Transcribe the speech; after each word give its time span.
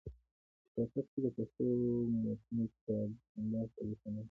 په 0.73 0.79
کوټه 0.91 1.01
کښي 1.07 1.19
د 1.23 1.27
پښتو 1.35 1.65
متونو 2.23 2.65
چاپ 2.83 3.09
چندان 3.31 3.65
سابقه 3.73 4.07
نه 4.13 4.13
لري. 4.13 4.19